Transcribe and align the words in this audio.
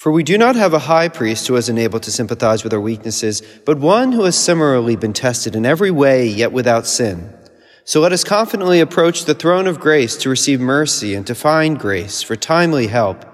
For 0.00 0.10
we 0.10 0.22
do 0.22 0.38
not 0.38 0.56
have 0.56 0.72
a 0.72 0.78
high 0.78 1.10
priest 1.10 1.46
who 1.46 1.56
is 1.56 1.68
unable 1.68 2.00
to 2.00 2.10
sympathize 2.10 2.64
with 2.64 2.72
our 2.72 2.80
weaknesses, 2.80 3.42
but 3.66 3.78
one 3.78 4.12
who 4.12 4.24
has 4.24 4.34
similarly 4.34 4.96
been 4.96 5.12
tested 5.12 5.54
in 5.54 5.66
every 5.66 5.90
way, 5.90 6.26
yet 6.26 6.52
without 6.52 6.86
sin. 6.86 7.36
So 7.84 8.00
let 8.00 8.10
us 8.10 8.24
confidently 8.24 8.80
approach 8.80 9.26
the 9.26 9.34
throne 9.34 9.66
of 9.66 9.78
grace 9.78 10.16
to 10.16 10.30
receive 10.30 10.58
mercy 10.58 11.14
and 11.14 11.26
to 11.26 11.34
find 11.34 11.78
grace 11.78 12.22
for 12.22 12.34
timely 12.34 12.86
help. 12.86 13.26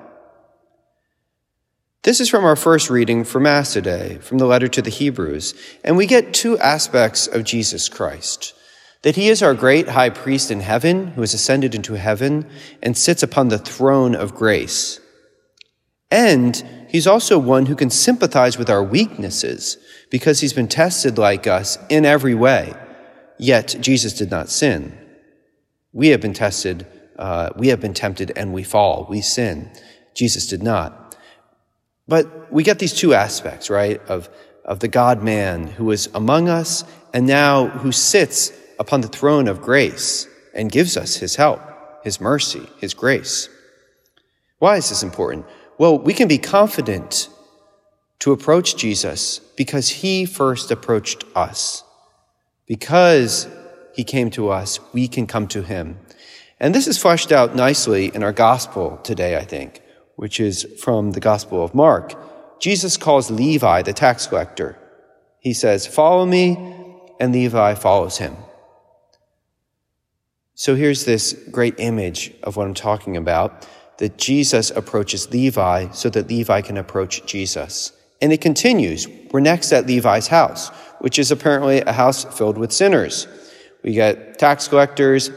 This 2.03 2.21
is 2.21 2.29
from 2.29 2.45
our 2.45 2.57
first 2.57 2.91
reading 2.91 3.23
for 3.23 3.39
Mass 3.39 3.73
today, 3.73 4.19
from 4.21 4.39
the 4.39 4.47
letter 4.47 4.67
to 4.67 4.83
the 4.83 4.91
Hebrews, 4.91 5.55
and 5.85 5.97
we 5.97 6.07
get 6.07 6.35
two 6.35 6.59
aspects 6.59 7.29
of 7.29 7.45
Jesus 7.45 7.89
Christ. 7.89 8.55
That 9.03 9.15
he 9.15 9.29
is 9.29 9.41
our 9.41 9.55
great 9.55 9.91
high 9.91 10.11
priest 10.11 10.51
in 10.51 10.59
heaven, 10.59 11.13
who 11.13 11.21
has 11.21 11.33
ascended 11.33 11.77
into 11.77 11.95
heaven 11.95 12.45
and 12.83 12.99
sits 12.99 13.23
upon 13.23 13.51
the 13.51 13.59
throne 13.59 14.17
of 14.17 14.35
grace 14.35 14.99
and 16.11 16.87
he's 16.89 17.07
also 17.07 17.39
one 17.39 17.67
who 17.67 17.75
can 17.75 17.91
sympathize 17.91 18.57
with 18.57 18.71
our 18.71 18.83
weaknesses 18.83 19.79
because 20.11 20.41
he's 20.41 20.53
been 20.53 20.69
tested 20.69 21.19
like 21.19 21.47
us 21.47 21.79
in 21.89 22.05
every 22.05 22.35
way. 22.35 22.75
Yet 23.39 23.77
Jesus 23.81 24.13
did 24.13 24.31
not 24.31 24.49
sin. 24.49 24.97
We 25.93 26.09
have 26.09 26.21
been 26.21 26.35
tested, 26.35 26.87
uh, 27.19 27.51
we 27.57 27.69
have 27.69 27.81
been 27.81 27.95
tempted, 27.95 28.33
and 28.37 28.53
we 28.53 28.63
fall. 28.63 29.07
We 29.09 29.21
sin. 29.21 29.71
Jesus 30.15 30.47
did 30.47 30.63
not. 30.63 31.17
But 32.09 32.53
we 32.53 32.63
get 32.63 32.79
these 32.79 32.95
two 32.95 33.15
aspects, 33.15 33.69
right, 33.69 34.01
of, 34.09 34.29
of 34.65 34.81
the 34.81 34.89
God 34.89 35.23
man 35.23 35.67
who 35.67 35.91
is 35.91 36.09
among 36.15 36.49
us 36.49 36.85
and 37.13 37.27
now 37.27 37.67
who 37.69 37.93
sits 37.93 38.53
upon 38.79 39.01
the 39.01 39.09
throne 39.09 39.49
of 39.49 39.63
grace 39.63 40.29
and 40.55 40.71
gives 40.71 40.97
us 40.97 41.17
his 41.17 41.37
help, 41.37 41.61
his 42.05 42.21
mercy, 42.21 42.69
his 42.79 42.95
grace. 42.95 43.49
Why 44.59 44.77
is 44.77 44.89
this 44.89 45.03
important? 45.03 45.47
Well, 45.79 45.99
we 45.99 46.15
can 46.15 46.29
be 46.29 46.39
confident 46.39 47.29
to 48.21 48.33
approach 48.33 48.77
Jesus 48.77 49.39
because 49.57 49.89
he 49.89 50.25
first 50.25 50.71
approached 50.71 51.25
us. 51.35 51.85
Because 52.67 53.47
he 53.95 54.05
came 54.05 54.31
to 54.31 54.49
us, 54.49 54.81
we 54.93 55.07
can 55.09 55.27
come 55.27 55.47
to 55.49 55.63
him. 55.63 55.99
And 56.59 56.75
this 56.75 56.87
is 56.87 56.99
fleshed 56.99 57.31
out 57.31 57.55
nicely 57.55 58.07
in 58.15 58.23
our 58.23 58.33
gospel 58.33 58.99
today, 59.03 59.37
I 59.37 59.45
think, 59.45 59.83
which 60.17 60.41
is 60.41 60.67
from 60.81 61.13
the 61.13 61.21
gospel 61.21 61.63
of 61.63 61.75
Mark. 61.75 62.15
Jesus 62.61 62.97
calls 62.97 63.31
Levi 63.31 63.83
the 63.83 63.93
tax 63.93 64.27
collector. 64.27 64.79
He 65.41 65.53
says, 65.53 65.87
follow 65.87 66.25
me, 66.25 66.57
and 67.21 67.33
Levi 67.33 67.75
follows 67.75 68.19
him. 68.19 68.35
So 70.55 70.75
here's 70.75 71.05
this 71.05 71.35
great 71.51 71.75
image 71.79 72.33
of 72.43 72.57
what 72.57 72.67
I'm 72.67 72.75
talking 72.75 73.17
about 73.17 73.69
that 73.99 74.19
Jesus 74.19 74.71
approaches 74.71 75.31
Levi 75.33 75.91
so 75.91 76.11
that 76.11 76.29
Levi 76.29 76.61
can 76.61 76.77
approach 76.77 77.25
Jesus. 77.27 77.93
And 78.21 78.33
it 78.33 78.41
continues. 78.41 79.07
We're 79.31 79.41
next 79.41 79.73
at 79.73 79.87
Levi's 79.87 80.29
house, 80.29 80.69
which 81.01 81.19
is 81.19 81.31
apparently 81.31 81.81
a 81.83 81.93
house 81.93 82.25
filled 82.25 82.59
with 82.59 82.73
sinners. 82.73 83.27
We 83.83 83.93
get 83.93 84.39
tax 84.39 84.69
collectors, 84.69 85.31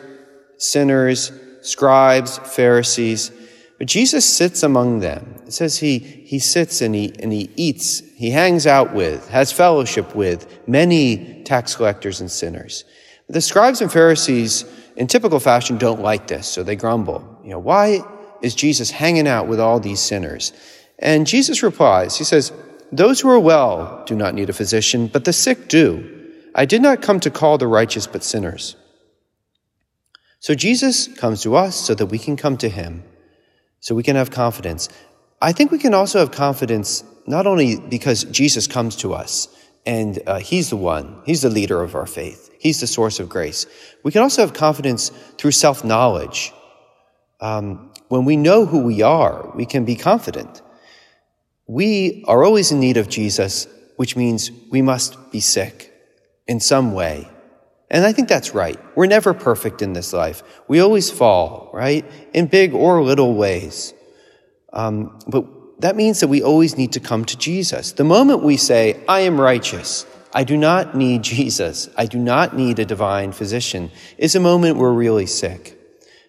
sinners, 0.57 1.31
scribes, 1.61 2.37
Pharisees. 2.39 3.31
But 3.77 3.87
Jesus 3.87 4.25
sits 4.25 4.63
among 4.63 4.99
them. 4.99 5.35
It 5.45 5.53
says 5.53 5.77
he, 5.77 5.99
he 5.99 6.39
sits 6.39 6.81
and 6.81 6.93
he, 6.93 7.13
and 7.19 7.31
he 7.31 7.49
eats, 7.55 8.02
he 8.15 8.30
hangs 8.31 8.67
out 8.67 8.93
with, 8.93 9.30
has 9.30 9.52
fellowship 9.52 10.15
with 10.15 10.67
many 10.67 11.43
tax 11.43 11.75
collectors 11.75 12.19
and 12.19 12.30
sinners. 12.30 12.83
The 13.30 13.41
scribes 13.41 13.81
and 13.81 13.91
Pharisees, 13.91 14.65
in 14.95 15.07
typical 15.07 15.39
fashion, 15.39 15.77
don't 15.77 16.02
like 16.02 16.27
this, 16.27 16.47
so 16.47 16.63
they 16.63 16.75
grumble. 16.75 17.39
You 17.43 17.52
know, 17.52 17.59
why, 17.59 18.02
is 18.41 18.55
Jesus 18.55 18.91
hanging 18.91 19.27
out 19.27 19.47
with 19.47 19.59
all 19.59 19.79
these 19.79 19.99
sinners? 19.99 20.53
And 20.99 21.25
Jesus 21.25 21.63
replies, 21.63 22.17
He 22.17 22.23
says, 22.23 22.51
Those 22.91 23.21
who 23.21 23.29
are 23.29 23.39
well 23.39 24.03
do 24.05 24.15
not 24.15 24.33
need 24.33 24.49
a 24.49 24.53
physician, 24.53 25.07
but 25.07 25.25
the 25.25 25.33
sick 25.33 25.67
do. 25.67 26.15
I 26.53 26.65
did 26.65 26.81
not 26.81 27.01
come 27.01 27.19
to 27.21 27.29
call 27.29 27.57
the 27.57 27.67
righteous, 27.67 28.07
but 28.07 28.23
sinners. 28.23 28.75
So 30.39 30.55
Jesus 30.55 31.08
comes 31.08 31.41
to 31.43 31.55
us 31.55 31.75
so 31.75 31.93
that 31.95 32.08
we 32.08 32.17
can 32.17 32.37
come 32.37 32.58
to 32.58 32.69
Him, 32.69 33.03
so 33.80 33.95
we 33.95 34.03
can 34.03 34.15
have 34.15 34.31
confidence. 34.31 34.89
I 35.41 35.52
think 35.52 35.71
we 35.71 35.77
can 35.77 35.93
also 35.93 36.19
have 36.19 36.31
confidence 36.31 37.03
not 37.27 37.45
only 37.45 37.77
because 37.80 38.23
Jesus 38.25 38.67
comes 38.67 38.95
to 38.97 39.14
us 39.14 39.47
and 39.85 40.19
uh, 40.27 40.39
He's 40.39 40.69
the 40.69 40.77
one, 40.77 41.21
He's 41.25 41.41
the 41.41 41.49
leader 41.49 41.81
of 41.81 41.95
our 41.95 42.05
faith, 42.05 42.49
He's 42.59 42.80
the 42.80 42.87
source 42.87 43.19
of 43.19 43.30
grace. 43.30 43.65
We 44.03 44.11
can 44.11 44.21
also 44.21 44.41
have 44.41 44.53
confidence 44.53 45.09
through 45.37 45.52
self 45.52 45.83
knowledge. 45.83 46.53
Um, 47.41 47.89
when 48.09 48.25
we 48.25 48.36
know 48.36 48.65
who 48.65 48.83
we 48.83 49.02
are, 49.02 49.52
we 49.55 49.65
can 49.65 49.86
be 49.86 49.95
confident. 49.95 50.61
We 51.67 52.23
are 52.27 52.43
always 52.43 52.71
in 52.71 52.80
need 52.80 52.97
of 52.97 53.08
Jesus, 53.08 53.67
which 53.95 54.15
means 54.15 54.52
we 54.71 54.81
must 54.81 55.31
be 55.31 55.39
sick 55.39 55.93
in 56.47 56.59
some 56.59 56.93
way. 56.93 57.30
And 57.92 58.05
I 58.05 58.11
think 58.11 58.27
that's 58.27 58.53
right. 58.53 58.80
We're 58.95 59.08
never 59.08 59.33
perfect 59.33 59.81
in 59.81 59.93
this 59.93 60.11
life. 60.11 60.43
We 60.67 60.80
always 60.80 61.09
fall, 61.09 61.70
right? 61.73 62.05
In 62.33 62.47
big 62.47 62.73
or 62.73 63.02
little 63.02 63.36
ways. 63.36 63.93
Um, 64.73 65.20
but 65.27 65.45
that 65.81 65.95
means 65.95 66.20
that 66.20 66.27
we 66.27 66.43
always 66.43 66.77
need 66.77 66.91
to 66.93 66.99
come 66.99 67.26
to 67.26 67.37
Jesus. 67.37 67.93
The 67.93 68.03
moment 68.03 68.43
we 68.43 68.58
say, 68.58 69.03
I 69.08 69.21
am 69.21 69.39
righteous, 69.39 70.05
I 70.33 70.43
do 70.43 70.58
not 70.58 70.95
need 70.95 71.23
Jesus, 71.37 71.89
I 71.95 72.05
do 72.05 72.20
not 72.20 72.55
need 72.55 72.80
a 72.80 72.86
divine 72.86 73.31
physician, 73.31 73.91
is 74.17 74.36
a 74.36 74.39
moment 74.39 74.77
we're 74.77 74.93
really 74.93 75.26
sick. 75.26 75.78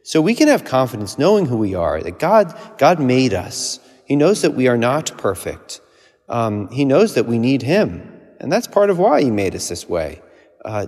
So 0.02 0.20
we 0.20 0.34
can 0.34 0.48
have 0.48 0.64
confidence 0.64 1.18
knowing 1.18 1.46
who 1.46 1.56
we 1.56 1.74
are, 1.74 2.02
that 2.02 2.18
God, 2.18 2.56
God 2.78 3.00
made 3.00 3.34
us. 3.34 3.78
He 4.04 4.16
knows 4.16 4.42
that 4.42 4.54
we 4.54 4.66
are 4.66 4.78
not 4.78 5.16
perfect. 5.18 5.80
Um, 6.28 6.68
he 6.68 6.84
knows 6.84 7.14
that 7.14 7.26
we 7.26 7.38
need 7.38 7.62
Him. 7.62 8.12
And 8.38 8.50
that's 8.50 8.66
part 8.66 8.90
of 8.90 8.98
why 8.98 9.22
He 9.22 9.30
made 9.30 9.54
us 9.54 9.68
this 9.68 9.88
way, 9.88 10.22
uh, 10.64 10.86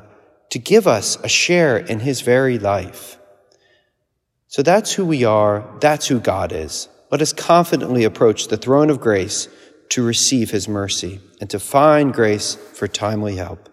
to 0.51 0.59
give 0.59 0.87
us 0.87 1.19
a 1.23 1.29
share 1.29 1.77
in 1.77 2.01
His 2.01 2.23
very 2.23 2.59
life. 2.59 3.19
So 4.49 4.63
that's 4.63 4.93
who 4.93 5.05
we 5.05 5.25
are. 5.25 5.65
That's 5.81 6.07
who 6.07 6.21
God 6.21 6.53
is. 6.53 6.89
Let 7.11 7.23
us 7.23 7.33
confidently 7.33 8.05
approach 8.05 8.49
the 8.49 8.57
throne 8.57 8.91
of 8.91 9.01
grace 9.01 9.49
to 9.91 10.05
receive 10.05 10.51
His 10.51 10.69
mercy 10.69 11.21
and 11.41 11.51
to 11.51 11.59
find 11.59 12.15
grace 12.15 12.55
for 12.55 12.89
timely 12.89 13.37
help. 13.37 13.69